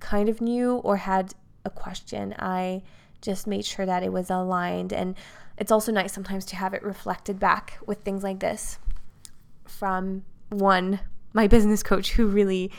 kind 0.00 0.28
of 0.28 0.40
knew 0.40 0.76
or 0.76 0.96
had 0.96 1.34
a 1.64 1.70
question 1.70 2.34
I 2.38 2.82
just 3.20 3.46
made 3.46 3.64
sure 3.64 3.86
that 3.86 4.02
it 4.02 4.12
was 4.12 4.30
aligned. 4.30 4.92
And 4.92 5.16
it's 5.56 5.70
also 5.70 5.92
nice 5.92 6.12
sometimes 6.12 6.44
to 6.46 6.56
have 6.56 6.74
it 6.74 6.82
reflected 6.82 7.38
back 7.38 7.78
with 7.86 7.98
things 7.98 8.24
like 8.24 8.40
this 8.40 8.78
from 9.64 10.24
one, 10.52 11.00
my 11.32 11.46
business 11.46 11.82
coach 11.82 12.12
who 12.12 12.26
really 12.26 12.70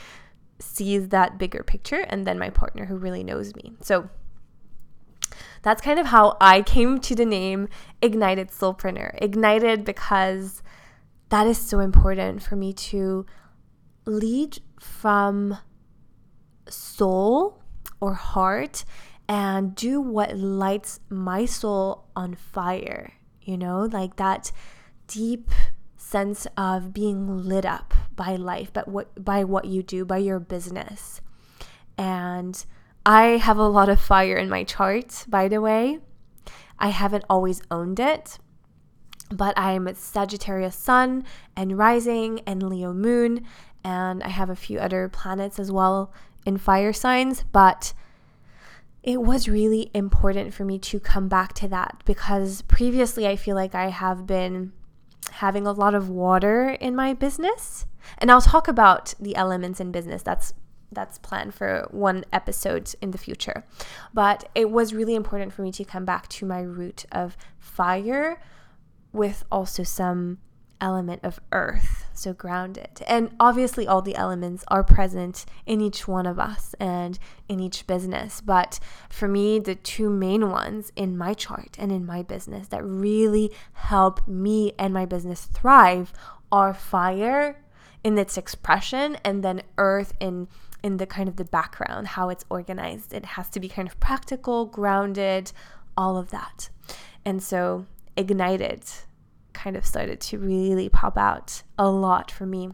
sees 0.60 1.10
that 1.10 1.38
bigger 1.38 1.64
picture, 1.64 2.06
and 2.08 2.26
then 2.26 2.40
my 2.40 2.50
partner 2.50 2.86
who 2.86 2.96
really 2.96 3.24
knows 3.24 3.56
me. 3.56 3.74
So 3.82 4.10
that's 5.62 5.82
kind 5.82 6.00
of 6.00 6.08
how 6.08 6.38
I 6.40 6.62
came 6.62 7.00
to 7.00 7.16
the 7.16 7.26
name 7.26 7.68
Ignited 8.02 8.50
Soulpreneur. 8.50 9.18
Ignited 9.22 9.84
because 9.86 10.62
that 11.30 11.48
is 11.48 11.58
so 11.58 11.80
important 11.80 12.44
for 12.44 12.56
me 12.56 12.74
to 12.74 13.26
lead 14.06 14.60
from 14.80 15.58
soul 16.70 17.64
or 18.00 18.14
heart 18.14 18.86
and 19.28 19.74
do 19.74 20.02
what 20.02 20.38
lights 20.38 21.00
my 21.10 21.46
soul 21.46 22.06
on 22.16 22.36
fire, 22.36 23.14
you 23.42 23.58
know, 23.58 23.90
like 23.92 24.18
that 24.18 24.52
deep 25.08 25.50
sense 26.04 26.46
of 26.58 26.94
being 26.94 27.28
lit 27.28 27.66
up 27.66 27.94
by 28.16 28.36
life, 28.36 28.72
but 28.74 28.88
what 28.88 29.24
by 29.24 29.44
what 29.44 29.66
you 29.66 29.82
do, 29.82 30.06
by 30.06 30.18
your 30.18 30.40
business. 30.40 31.22
And 31.98 32.66
I 33.06 33.38
have 33.38 33.58
a 33.58 33.68
lot 33.68 33.90
of 33.90 34.00
fire 34.00 34.36
in 34.36 34.50
my 34.50 34.64
chart, 34.64 35.26
by 35.28 35.48
the 35.48 35.62
way. 35.62 36.00
I 36.78 36.90
haven't 36.90 37.26
always 37.30 37.62
owned 37.72 38.00
it, 38.00 38.38
but 39.30 39.58
I'm 39.58 39.88
a 39.88 39.96
Sagittarius 39.96 40.76
Sun 40.76 41.24
and 41.56 41.78
Rising 41.78 42.42
and 42.46 42.64
Leo 42.64 42.94
Moon, 42.94 43.46
and 43.84 44.22
I 44.24 44.30
have 44.30 44.50
a 44.50 44.56
few 44.56 44.80
other 44.80 45.10
planets 45.10 45.60
as 45.60 45.72
well 45.72 46.14
in 46.46 46.58
fire 46.58 46.94
signs, 46.94 47.44
but 47.52 47.94
it 49.02 49.22
was 49.22 49.50
really 49.50 49.92
important 49.94 50.54
for 50.54 50.64
me 50.64 50.80
to 50.80 51.00
come 51.00 51.28
back 51.28 51.54
to 51.54 51.68
that 51.68 52.02
because 52.06 52.62
previously 52.64 53.28
I 53.28 53.36
feel 53.36 53.56
like 53.56 53.76
I 53.76 53.90
have 53.90 54.26
been 54.26 54.72
having 55.34 55.66
a 55.66 55.72
lot 55.72 55.96
of 55.96 56.10
water 56.10 56.70
in 56.70 56.96
my 56.96 57.14
business. 57.14 57.86
And 58.18 58.32
I'll 58.32 58.42
talk 58.42 58.68
about 58.68 59.14
the 59.20 59.36
elements 59.36 59.80
in 59.80 59.92
business. 59.92 60.24
That's 60.24 60.54
that's 60.92 61.18
planned 61.18 61.56
for 61.56 61.88
one 61.90 62.24
episode 62.32 62.94
in 63.02 63.12
the 63.12 63.18
future. 63.18 63.64
But 64.14 64.48
it 64.54 64.70
was 64.70 64.94
really 64.94 65.16
important 65.16 65.52
for 65.52 65.64
me 65.64 65.72
to 65.72 65.84
come 65.84 66.06
back 66.06 66.28
to 66.30 66.46
my 66.46 66.62
root 66.62 67.06
of 67.12 67.36
fire 67.60 68.40
with 69.12 69.44
also 69.52 69.84
some 69.84 70.38
element 70.84 71.22
of 71.24 71.40
earth, 71.54 72.06
so 72.14 72.34
grounded. 72.34 73.02
And 73.08 73.32
obviously, 73.40 73.88
all 73.88 74.02
the 74.02 74.16
elements 74.16 74.66
are 74.68 74.84
present 74.84 75.46
in 75.66 75.80
each 75.80 76.08
one 76.08 76.28
of 76.28 76.38
us 76.38 76.76
and 76.80 77.18
in 77.48 77.62
each 77.62 77.88
business. 77.88 78.42
But 78.42 78.80
for 79.10 79.28
me, 79.28 79.58
the 79.60 79.76
two 79.76 80.10
main 80.10 80.50
ones 80.50 80.92
in 80.96 81.18
my 81.18 81.34
chart 81.34 81.78
and 81.80 81.92
in 81.92 82.06
my 82.06 82.22
business 82.22 82.68
that 82.68 82.84
really 82.84 83.52
help 83.72 84.28
me 84.28 84.74
and 84.78 84.94
my 84.94 85.06
business 85.06 85.46
thrive 85.46 86.12
are 86.52 86.74
fire 86.74 87.64
in 88.04 88.18
its 88.18 88.38
expression 88.38 89.18
and 89.24 89.44
then 89.44 89.64
earth 89.78 90.14
in 90.20 90.48
in 90.84 90.98
the 90.98 91.06
kind 91.06 91.30
of 91.30 91.38
the 91.38 91.46
background 91.46 92.06
how 92.06 92.28
it's 92.28 92.44
organized 92.50 93.14
it 93.14 93.24
has 93.24 93.48
to 93.48 93.60
be 93.62 93.70
kind 93.70 93.88
of 93.88 93.98
practical 94.02 94.66
grounded 94.66 95.54
all 95.96 96.18
of 96.18 96.30
that 96.30 96.70
and 97.24 97.42
so 97.42 97.86
ignited 98.18 98.84
kind 99.64 99.78
of 99.78 99.86
started 99.86 100.20
to 100.20 100.38
really 100.38 100.90
pop 100.90 101.18
out 101.18 101.64
a 101.78 101.90
lot 101.90 102.30
for 102.30 102.46
me. 102.46 102.70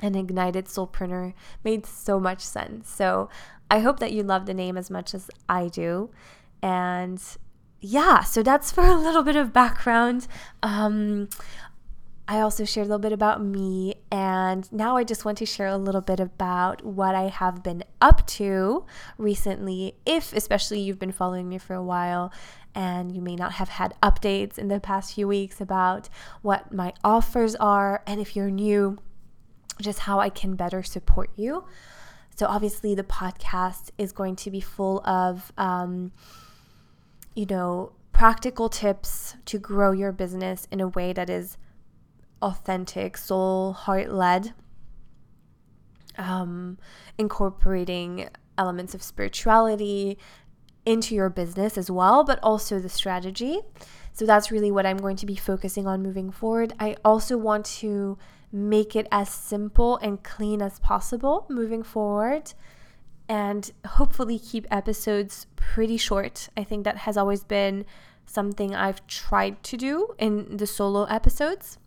And 0.00 0.14
Ignited 0.16 0.66
Soulpreneur 0.66 1.32
made 1.64 1.86
so 1.86 2.20
much 2.20 2.40
sense. 2.40 2.90
So 2.90 3.30
I 3.70 3.78
hope 3.78 3.98
that 4.00 4.12
you 4.12 4.22
love 4.22 4.46
the 4.46 4.52
name 4.52 4.76
as 4.76 4.90
much 4.90 5.14
as 5.14 5.30
I 5.48 5.68
do. 5.68 6.10
And 6.62 7.22
yeah, 7.80 8.22
so 8.22 8.42
that's 8.42 8.70
for 8.70 8.84
a 8.86 8.94
little 8.94 9.22
bit 9.22 9.36
of 9.36 9.52
background. 9.52 10.26
Um, 10.62 11.28
I 12.28 12.40
also 12.40 12.64
shared 12.64 12.86
a 12.86 12.88
little 12.88 13.00
bit 13.00 13.12
about 13.12 13.42
me, 13.42 13.96
and 14.10 14.70
now 14.72 14.96
I 14.96 15.04
just 15.04 15.24
want 15.24 15.38
to 15.38 15.46
share 15.46 15.66
a 15.66 15.76
little 15.76 16.00
bit 16.00 16.20
about 16.20 16.84
what 16.84 17.14
I 17.14 17.24
have 17.24 17.62
been 17.62 17.82
up 18.00 18.26
to 18.38 18.86
recently. 19.18 19.96
If, 20.06 20.32
especially, 20.32 20.80
you've 20.80 21.00
been 21.00 21.12
following 21.12 21.48
me 21.48 21.58
for 21.58 21.74
a 21.74 21.82
while 21.82 22.32
and 22.74 23.14
you 23.14 23.20
may 23.20 23.36
not 23.36 23.52
have 23.52 23.68
had 23.68 23.94
updates 24.02 24.58
in 24.58 24.68
the 24.68 24.80
past 24.80 25.14
few 25.14 25.28
weeks 25.28 25.60
about 25.60 26.08
what 26.42 26.72
my 26.72 26.92
offers 27.04 27.54
are, 27.56 28.02
and 28.06 28.20
if 28.20 28.34
you're 28.34 28.50
new, 28.50 28.98
just 29.80 30.00
how 30.00 30.20
I 30.20 30.30
can 30.30 30.54
better 30.54 30.82
support 30.82 31.30
you. 31.36 31.64
So, 32.36 32.46
obviously, 32.46 32.94
the 32.94 33.04
podcast 33.04 33.90
is 33.98 34.12
going 34.12 34.36
to 34.36 34.50
be 34.50 34.60
full 34.60 35.06
of, 35.06 35.52
um, 35.58 36.12
you 37.34 37.46
know, 37.46 37.92
practical 38.12 38.68
tips 38.68 39.36
to 39.46 39.58
grow 39.58 39.92
your 39.92 40.12
business 40.12 40.66
in 40.70 40.80
a 40.80 40.88
way 40.88 41.12
that 41.12 41.28
is 41.28 41.58
authentic, 42.40 43.16
soul, 43.16 43.72
heart 43.72 44.10
led. 44.10 44.54
um, 46.18 46.78
incorporating 47.18 48.28
elements 48.58 48.94
of 48.94 49.02
spirituality 49.02 50.18
into 50.84 51.14
your 51.14 51.30
business 51.30 51.78
as 51.78 51.90
well, 51.90 52.24
but 52.24 52.38
also 52.42 52.78
the 52.78 52.88
strategy. 52.88 53.60
So 54.12 54.26
that's 54.26 54.50
really 54.50 54.70
what 54.70 54.84
I'm 54.84 54.98
going 54.98 55.16
to 55.16 55.26
be 55.26 55.36
focusing 55.36 55.86
on 55.86 56.02
moving 56.02 56.30
forward. 56.30 56.74
I 56.78 56.96
also 57.04 57.36
want 57.36 57.64
to 57.66 58.18
make 58.52 58.94
it 58.94 59.08
as 59.10 59.30
simple 59.30 59.96
and 59.98 60.22
clean 60.22 60.60
as 60.60 60.78
possible 60.80 61.46
moving 61.48 61.82
forward 61.82 62.52
and 63.28 63.70
hopefully 63.86 64.38
keep 64.38 64.66
episodes 64.70 65.46
pretty 65.56 65.96
short. 65.96 66.50
I 66.56 66.64
think 66.64 66.84
that 66.84 66.98
has 66.98 67.16
always 67.16 67.44
been 67.44 67.86
something 68.26 68.74
I've 68.74 69.06
tried 69.06 69.62
to 69.64 69.76
do 69.76 70.14
in 70.18 70.58
the 70.58 70.66
solo 70.66 71.04
episodes. 71.04 71.78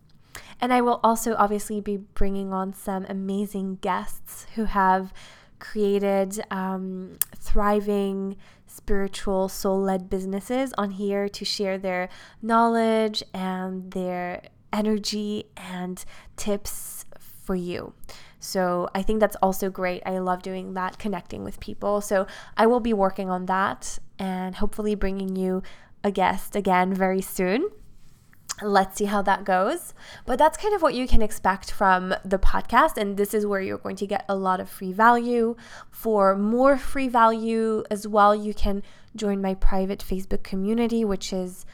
And 0.60 0.72
I 0.72 0.80
will 0.80 1.00
also 1.04 1.34
obviously 1.36 1.80
be 1.80 1.98
bringing 1.98 2.52
on 2.52 2.72
some 2.72 3.06
amazing 3.08 3.78
guests 3.80 4.46
who 4.54 4.64
have 4.64 5.12
created 5.58 6.42
um, 6.50 7.12
thriving 7.36 8.36
spiritual 8.76 9.48
soul 9.48 9.80
led 9.80 10.10
businesses 10.10 10.72
on 10.76 10.92
here 10.92 11.28
to 11.28 11.44
share 11.44 11.78
their 11.78 12.08
knowledge 12.42 13.22
and 13.32 13.90
their 13.92 14.42
energy 14.72 15.46
and 15.56 16.04
tips 16.36 17.06
for 17.18 17.54
you. 17.54 17.94
So 18.38 18.88
I 18.94 19.02
think 19.02 19.20
that's 19.20 19.36
also 19.36 19.70
great. 19.70 20.02
I 20.04 20.18
love 20.18 20.42
doing 20.42 20.74
that, 20.74 20.98
connecting 20.98 21.42
with 21.42 21.58
people. 21.58 22.00
So 22.00 22.26
I 22.56 22.66
will 22.66 22.80
be 22.80 22.92
working 22.92 23.30
on 23.30 23.46
that 23.46 23.98
and 24.18 24.54
hopefully 24.56 24.94
bringing 24.94 25.34
you 25.36 25.62
a 26.04 26.10
guest 26.10 26.54
again 26.54 26.92
very 26.94 27.22
soon. 27.22 27.68
Let's 28.62 28.96
see 28.96 29.04
how 29.04 29.20
that 29.22 29.44
goes. 29.44 29.92
But 30.24 30.38
that's 30.38 30.56
kind 30.56 30.74
of 30.74 30.80
what 30.80 30.94
you 30.94 31.06
can 31.06 31.20
expect 31.20 31.70
from 31.70 32.14
the 32.24 32.38
podcast. 32.38 32.96
And 32.96 33.16
this 33.16 33.34
is 33.34 33.44
where 33.44 33.60
you're 33.60 33.76
going 33.76 33.96
to 33.96 34.06
get 34.06 34.24
a 34.28 34.34
lot 34.34 34.60
of 34.60 34.68
free 34.70 34.92
value. 34.92 35.56
For 35.90 36.36
more 36.36 36.78
free 36.78 37.08
value 37.08 37.84
as 37.90 38.08
well, 38.08 38.34
you 38.34 38.54
can 38.54 38.82
join 39.14 39.42
my 39.42 39.54
private 39.54 39.98
Facebook 39.98 40.42
community, 40.42 41.04
which 41.04 41.32
is 41.32 41.66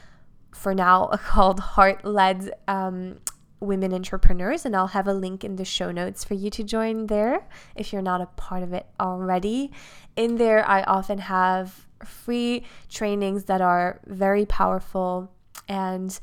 for 0.51 0.75
now 0.75 1.07
called 1.25 1.59
Heart 1.61 2.03
Led 2.03 2.51
um, 2.67 3.19
Women 3.61 3.93
Entrepreneurs. 3.93 4.65
And 4.65 4.75
I'll 4.75 4.87
have 4.87 5.07
a 5.07 5.13
link 5.13 5.45
in 5.45 5.55
the 5.55 5.65
show 5.65 5.89
notes 5.89 6.25
for 6.25 6.33
you 6.33 6.49
to 6.49 6.63
join 6.63 7.07
there 7.07 7.47
if 7.77 7.93
you're 7.93 8.01
not 8.01 8.19
a 8.19 8.25
part 8.25 8.61
of 8.61 8.73
it 8.73 8.87
already. 8.99 9.71
In 10.17 10.35
there, 10.35 10.67
I 10.67 10.83
often 10.83 11.19
have 11.19 11.87
free 12.03 12.65
trainings 12.89 13.45
that 13.45 13.61
are 13.61 14.01
very 14.05 14.45
powerful 14.45 15.31
and 15.69 16.19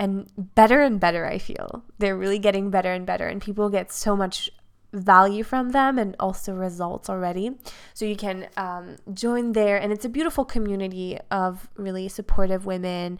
and 0.00 0.28
better 0.54 0.80
and 0.80 0.98
better 0.98 1.26
i 1.26 1.38
feel 1.38 1.84
they're 1.98 2.16
really 2.16 2.38
getting 2.38 2.70
better 2.70 2.92
and 2.92 3.06
better 3.06 3.28
and 3.28 3.40
people 3.42 3.68
get 3.68 3.92
so 3.92 4.16
much 4.16 4.50
value 4.92 5.44
from 5.44 5.70
them 5.70 5.98
and 5.98 6.16
also 6.18 6.52
results 6.52 7.08
already 7.08 7.52
so 7.94 8.04
you 8.04 8.16
can 8.16 8.48
um, 8.56 8.96
join 9.14 9.52
there 9.52 9.76
and 9.76 9.92
it's 9.92 10.04
a 10.04 10.08
beautiful 10.08 10.44
community 10.44 11.16
of 11.30 11.68
really 11.76 12.08
supportive 12.08 12.66
women 12.66 13.16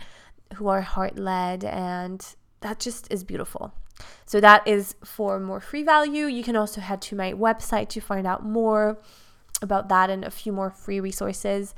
who 0.55 0.67
are 0.67 0.81
heart 0.81 1.17
led 1.17 1.63
and 1.63 2.35
that 2.61 2.81
just 2.81 3.07
is 3.13 3.23
beautiful 3.23 3.73
so 4.27 4.41
that 4.41 4.67
is 4.67 4.97
for 5.05 5.39
more 5.39 5.61
free 5.61 5.85
value 5.85 6.27
you 6.27 6.43
can 6.43 6.57
also 6.57 6.81
head 6.81 7.01
to 7.01 7.15
my 7.15 7.33
website 7.33 7.89
to 7.89 8.01
find 8.01 8.27
out 8.27 8.45
more 8.45 8.99
about 9.63 9.89
that 9.89 10.11
and 10.11 10.25
a 10.25 10.31
few 10.31 10.53
more 10.53 10.71
free 10.71 11.01
resources. 11.01 11.75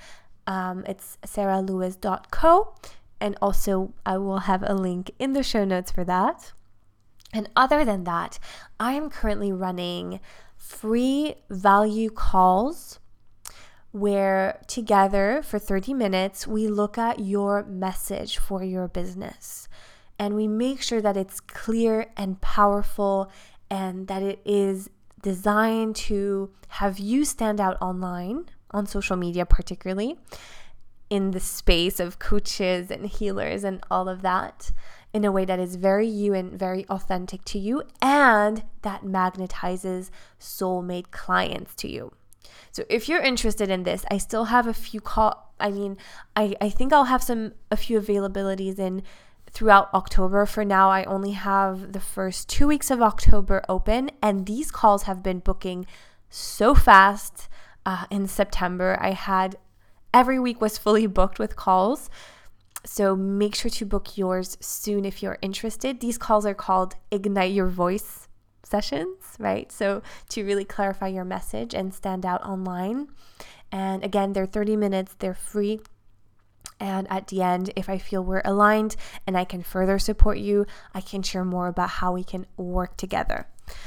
Um, 0.46 0.84
it's 0.86 1.18
sarahlewis.co. 1.26 2.74
And 3.22 3.38
also, 3.40 3.94
I 4.04 4.18
will 4.18 4.40
have 4.50 4.64
a 4.66 4.74
link 4.74 5.12
in 5.20 5.32
the 5.32 5.44
show 5.44 5.64
notes 5.64 5.92
for 5.92 6.02
that. 6.02 6.52
And 7.32 7.48
other 7.54 7.84
than 7.84 8.02
that, 8.02 8.40
I 8.80 8.94
am 8.94 9.10
currently 9.10 9.52
running 9.52 10.18
free 10.56 11.36
value 11.48 12.10
calls 12.10 12.98
where 13.92 14.60
together 14.66 15.40
for 15.44 15.60
30 15.60 15.94
minutes 15.94 16.48
we 16.48 16.66
look 16.66 16.98
at 16.98 17.20
your 17.20 17.62
message 17.62 18.38
for 18.38 18.64
your 18.64 18.88
business 18.88 19.68
and 20.18 20.34
we 20.34 20.48
make 20.48 20.82
sure 20.82 21.00
that 21.00 21.16
it's 21.16 21.38
clear 21.38 22.06
and 22.16 22.40
powerful 22.40 23.30
and 23.70 24.08
that 24.08 24.22
it 24.22 24.40
is 24.44 24.90
designed 25.22 25.94
to 25.94 26.50
have 26.68 26.98
you 26.98 27.24
stand 27.24 27.60
out 27.60 27.76
online, 27.80 28.46
on 28.72 28.86
social 28.86 29.16
media, 29.16 29.46
particularly 29.46 30.18
in 31.12 31.32
the 31.32 31.40
space 31.40 32.00
of 32.00 32.18
coaches 32.18 32.90
and 32.90 33.04
healers 33.04 33.64
and 33.64 33.84
all 33.90 34.08
of 34.08 34.22
that 34.22 34.72
in 35.12 35.26
a 35.26 35.30
way 35.30 35.44
that 35.44 35.58
is 35.58 35.76
very 35.76 36.08
you 36.08 36.32
and 36.32 36.58
very 36.58 36.86
authentic 36.88 37.44
to 37.44 37.58
you 37.58 37.82
and 38.00 38.62
that 38.80 39.02
magnetizes 39.02 40.08
soulmate 40.40 41.10
clients 41.10 41.74
to 41.74 41.86
you. 41.86 42.10
So 42.70 42.84
if 42.88 43.10
you're 43.10 43.20
interested 43.20 43.68
in 43.68 43.82
this, 43.82 44.06
I 44.10 44.16
still 44.16 44.46
have 44.46 44.66
a 44.66 44.72
few 44.72 45.02
call 45.02 45.52
I 45.60 45.70
mean, 45.70 45.98
I, 46.34 46.54
I 46.62 46.70
think 46.70 46.94
I'll 46.94 47.04
have 47.04 47.22
some 47.22 47.52
a 47.70 47.76
few 47.76 48.00
availabilities 48.00 48.78
in 48.78 49.02
throughout 49.50 49.92
October. 49.92 50.46
For 50.46 50.64
now, 50.64 50.88
I 50.88 51.04
only 51.04 51.32
have 51.32 51.92
the 51.92 52.00
first 52.00 52.48
two 52.48 52.66
weeks 52.66 52.90
of 52.90 53.02
October 53.02 53.62
open, 53.68 54.10
and 54.22 54.46
these 54.46 54.70
calls 54.70 55.02
have 55.02 55.22
been 55.22 55.40
booking 55.40 55.84
so 56.30 56.74
fast. 56.74 57.50
Uh, 57.84 58.06
in 58.10 58.26
September, 58.28 58.96
I 58.98 59.10
had 59.10 59.56
every 60.12 60.38
week 60.38 60.60
was 60.60 60.78
fully 60.78 61.06
booked 61.06 61.38
with 61.38 61.56
calls. 61.56 62.10
So 62.84 63.14
make 63.14 63.54
sure 63.54 63.70
to 63.70 63.86
book 63.86 64.18
yours 64.18 64.56
soon 64.60 65.04
if 65.04 65.22
you're 65.22 65.38
interested. 65.40 66.00
These 66.00 66.18
calls 66.18 66.44
are 66.44 66.54
called 66.54 66.96
Ignite 67.10 67.52
Your 67.52 67.68
Voice 67.68 68.28
sessions, 68.64 69.36
right? 69.38 69.70
So 69.70 70.02
to 70.30 70.44
really 70.44 70.64
clarify 70.64 71.08
your 71.08 71.24
message 71.24 71.74
and 71.74 71.94
stand 71.94 72.26
out 72.26 72.42
online. 72.42 73.08
And 73.70 74.04
again, 74.04 74.32
they're 74.32 74.46
30 74.46 74.76
minutes, 74.76 75.14
they're 75.18 75.34
free. 75.34 75.80
And 76.80 77.06
at 77.10 77.28
the 77.28 77.42
end, 77.42 77.70
if 77.76 77.88
I 77.88 77.98
feel 77.98 78.24
we're 78.24 78.42
aligned 78.44 78.96
and 79.26 79.36
I 79.36 79.44
can 79.44 79.62
further 79.62 79.98
support 80.00 80.38
you, 80.38 80.66
I 80.92 81.00
can 81.00 81.22
share 81.22 81.44
more 81.44 81.68
about 81.68 81.90
how 82.00 82.12
we 82.12 82.24
can 82.24 82.46
work 82.56 82.96
together. 82.96 83.46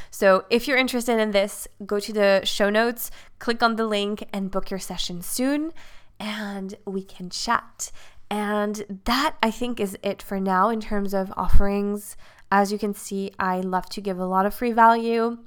So, 0.10 0.46
if 0.50 0.68
you're 0.68 0.78
interested 0.78 1.20
in 1.20 1.32
this, 1.32 1.68
go 1.86 2.00
to 2.00 2.14
the 2.14 2.42
show 2.46 2.70
notes, 2.70 3.12
click 3.40 3.62
on 3.62 3.76
the 3.76 3.86
link, 3.86 4.28
and 4.32 4.50
book 4.50 4.72
your 4.72 4.80
session 4.80 5.22
soon, 5.22 5.74
and 6.20 6.76
we 6.86 7.04
can 7.04 7.30
chat. 7.30 7.92
And 8.30 9.02
that 9.06 9.36
I 9.44 9.52
think 9.52 9.80
is 9.80 9.98
it 10.02 10.22
for 10.22 10.40
now 10.40 10.70
in 10.70 10.82
terms 10.82 11.14
of 11.14 11.32
offerings. 11.38 12.18
As 12.52 12.72
you 12.72 12.78
can 12.78 12.94
see, 12.94 13.32
I 13.40 13.62
love 13.62 13.88
to 13.90 14.02
give 14.02 14.20
a 14.20 14.26
lot 14.26 14.46
of 14.46 14.54
free 14.54 14.72
value, 14.72 15.38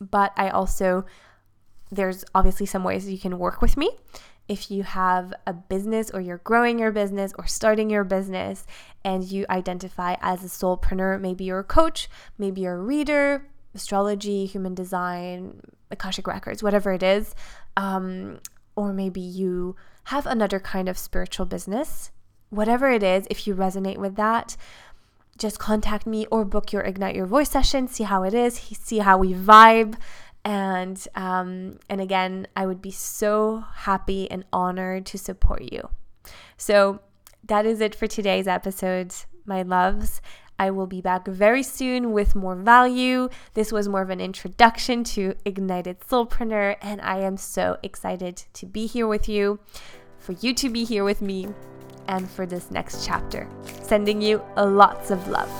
but 0.00 0.32
I 0.36 0.48
also, 0.50 1.04
there's 1.90 2.24
obviously 2.34 2.66
some 2.66 2.84
ways 2.84 3.08
you 3.08 3.18
can 3.18 3.38
work 3.38 3.62
with 3.62 3.76
me 3.76 3.90
if 4.48 4.70
you 4.70 4.82
have 4.82 5.32
a 5.46 5.52
business 5.52 6.10
or 6.10 6.20
you're 6.20 6.38
growing 6.38 6.78
your 6.78 6.92
business 6.92 7.32
or 7.38 7.46
starting 7.46 7.88
your 7.88 8.04
business 8.04 8.66
and 9.04 9.24
you 9.24 9.46
identify 9.48 10.16
as 10.20 10.44
a 10.44 10.48
soulpreneur, 10.48 11.20
maybe 11.20 11.44
you're 11.44 11.60
a 11.60 11.64
coach, 11.64 12.08
maybe 12.36 12.62
you're 12.62 12.74
a 12.74 12.82
reader, 12.82 13.46
astrology, 13.74 14.44
human 14.44 14.74
design, 14.74 15.60
Akashic 15.90 16.26
Records, 16.26 16.62
whatever 16.62 16.92
it 16.92 17.02
is, 17.02 17.34
um, 17.76 18.38
or 18.76 18.92
maybe 18.92 19.20
you 19.20 19.76
have 20.04 20.26
another 20.26 20.60
kind 20.60 20.88
of 20.88 20.98
spiritual 20.98 21.46
business, 21.46 22.10
whatever 22.50 22.90
it 22.90 23.02
is, 23.02 23.26
if 23.30 23.46
you 23.46 23.54
resonate 23.54 23.98
with 23.98 24.16
that, 24.16 24.56
just 25.38 25.58
contact 25.58 26.06
me 26.06 26.26
or 26.30 26.44
book 26.44 26.72
your 26.72 26.82
Ignite 26.82 27.16
Your 27.16 27.26
Voice 27.26 27.50
session, 27.50 27.88
see 27.88 28.04
how 28.04 28.22
it 28.22 28.34
is, 28.34 28.54
see 28.54 28.98
how 28.98 29.18
we 29.18 29.32
vibe. 29.32 29.96
And 30.46 31.02
um, 31.14 31.78
and 31.88 32.02
again 32.02 32.46
i 32.54 32.66
would 32.66 32.82
be 32.82 32.90
so 32.90 33.64
happy 33.76 34.30
and 34.30 34.44
honored 34.52 35.06
to 35.06 35.18
support 35.18 35.72
you. 35.72 35.88
So 36.58 37.00
that 37.44 37.64
is 37.64 37.80
it 37.80 37.94
for 37.94 38.06
today's 38.06 38.46
episode 38.46 39.14
my 39.46 39.62
loves 39.62 40.20
I 40.58 40.70
will 40.70 40.86
be 40.86 41.00
back 41.00 41.26
very 41.26 41.62
soon 41.62 42.12
with 42.12 42.34
more 42.34 42.54
value. 42.54 43.28
This 43.54 43.72
was 43.72 43.88
more 43.88 44.02
of 44.02 44.10
an 44.10 44.20
introduction 44.20 45.02
to 45.04 45.34
Ignited 45.44 46.00
Soulpreneur, 46.00 46.76
and 46.80 47.00
I 47.00 47.18
am 47.18 47.36
so 47.36 47.76
excited 47.82 48.44
to 48.54 48.66
be 48.66 48.86
here 48.86 49.06
with 49.06 49.28
you, 49.28 49.58
for 50.18 50.32
you 50.32 50.54
to 50.54 50.68
be 50.68 50.84
here 50.84 51.04
with 51.04 51.20
me, 51.20 51.48
and 52.06 52.30
for 52.30 52.46
this 52.46 52.70
next 52.70 53.04
chapter. 53.04 53.48
Sending 53.82 54.22
you 54.22 54.42
lots 54.56 55.10
of 55.10 55.26
love. 55.28 55.50